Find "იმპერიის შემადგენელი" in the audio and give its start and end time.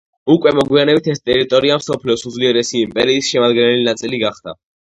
2.87-3.89